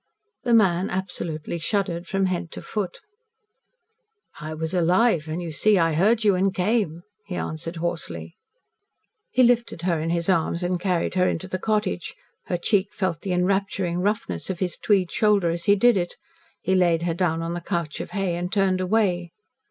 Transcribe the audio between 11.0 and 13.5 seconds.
her into the cottage. Her cheek felt the